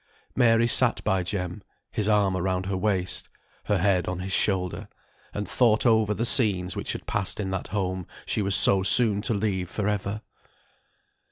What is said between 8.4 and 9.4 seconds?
was so soon to